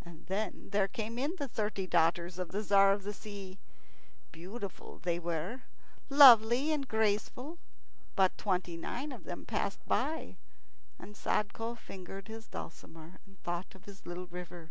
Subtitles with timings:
[0.00, 3.58] And then there came in the thirty daughters of the Tzar of the Sea.
[4.32, 5.64] Beautiful they were,
[6.08, 7.58] lovely, and graceful;
[8.16, 10.38] but twenty nine of them passed by,
[10.98, 14.70] and Sadko fingered his dulcimer and thought of his little river.